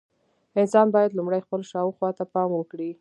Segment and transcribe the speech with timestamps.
[0.61, 2.89] انسان باید لومړی خپل شاوخوا ته پام وکړي.